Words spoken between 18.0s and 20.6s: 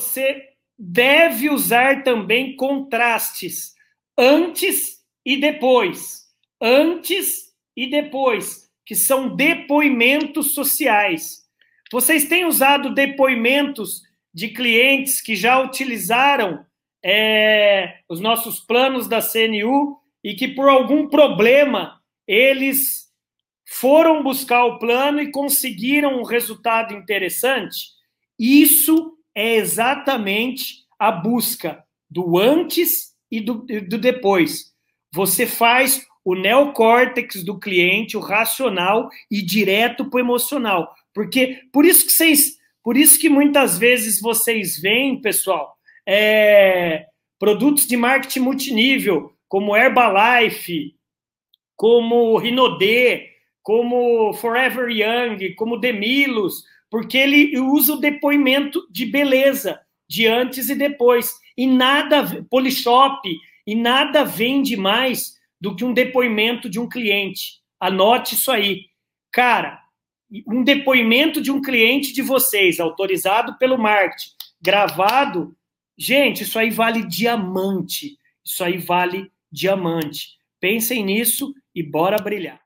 os nossos planos da CNU e que